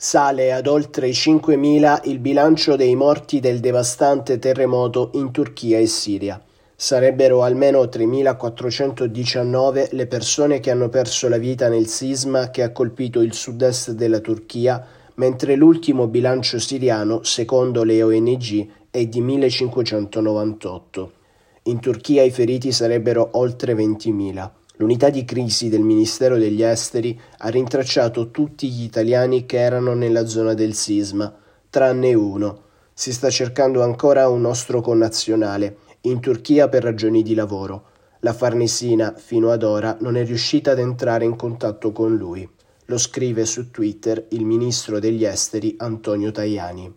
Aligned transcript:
Sale 0.00 0.52
ad 0.52 0.68
oltre 0.68 1.10
5.000 1.10 2.02
il 2.04 2.20
bilancio 2.20 2.76
dei 2.76 2.94
morti 2.94 3.40
del 3.40 3.58
devastante 3.58 4.38
terremoto 4.38 5.10
in 5.14 5.32
Turchia 5.32 5.80
e 5.80 5.88
Siria. 5.88 6.40
Sarebbero 6.76 7.42
almeno 7.42 7.82
3.419 7.82 9.88
le 9.96 10.06
persone 10.06 10.60
che 10.60 10.70
hanno 10.70 10.88
perso 10.88 11.28
la 11.28 11.38
vita 11.38 11.68
nel 11.68 11.88
sisma 11.88 12.50
che 12.50 12.62
ha 12.62 12.70
colpito 12.70 13.22
il 13.22 13.34
sud-est 13.34 13.90
della 13.90 14.20
Turchia, 14.20 14.86
mentre 15.16 15.56
l'ultimo 15.56 16.06
bilancio 16.06 16.60
siriano, 16.60 17.24
secondo 17.24 17.82
le 17.82 18.00
ONG, 18.00 18.68
è 18.90 19.04
di 19.04 19.20
1.598. 19.20 21.08
In 21.64 21.80
Turchia 21.80 22.22
i 22.22 22.30
feriti 22.30 22.70
sarebbero 22.70 23.30
oltre 23.32 23.74
20.000. 23.74 24.50
L'unità 24.78 25.10
di 25.10 25.24
crisi 25.24 25.68
del 25.68 25.82
Ministero 25.82 26.38
degli 26.38 26.62
Esteri 26.62 27.20
ha 27.38 27.48
rintracciato 27.48 28.30
tutti 28.30 28.68
gli 28.68 28.84
italiani 28.84 29.44
che 29.44 29.58
erano 29.58 29.94
nella 29.94 30.26
zona 30.26 30.54
del 30.54 30.74
sisma, 30.74 31.34
tranne 31.68 32.14
uno. 32.14 32.62
Si 32.94 33.12
sta 33.12 33.28
cercando 33.28 33.82
ancora 33.82 34.28
un 34.28 34.40
nostro 34.40 34.80
connazionale, 34.80 35.78
in 36.02 36.20
Turchia 36.20 36.68
per 36.68 36.84
ragioni 36.84 37.22
di 37.22 37.34
lavoro. 37.34 37.90
La 38.20 38.32
Farnesina, 38.32 39.14
fino 39.16 39.50
ad 39.50 39.64
ora, 39.64 39.96
non 40.00 40.16
è 40.16 40.24
riuscita 40.24 40.70
ad 40.72 40.78
entrare 40.78 41.24
in 41.24 41.34
contatto 41.34 41.90
con 41.90 42.16
lui. 42.16 42.48
Lo 42.86 42.98
scrive 42.98 43.46
su 43.46 43.70
Twitter 43.70 44.26
il 44.30 44.44
ministro 44.44 45.00
degli 45.00 45.24
esteri 45.24 45.74
Antonio 45.78 46.30
Tajani. 46.30 46.94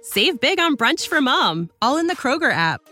Save 0.00 0.38
big 0.40 0.58
on 0.58 0.74
brunch 0.74 1.06
for 1.06 1.20
mom, 1.20 1.68
all 1.78 2.00
in 2.00 2.08
the 2.08 2.16
Kroger 2.16 2.52
app. 2.52 2.91